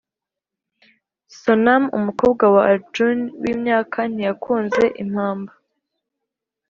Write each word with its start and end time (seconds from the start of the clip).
Sonam 1.39 1.83
umukobwa 1.97 2.43
wa 2.53 2.61
Arjun 2.73 3.19
w 3.41 3.43
imyaka 3.53 3.99
ntiyakunze 4.13 4.83
impamba 5.03 5.53